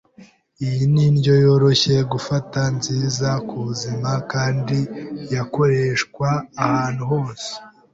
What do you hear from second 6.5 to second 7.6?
ahantu hose.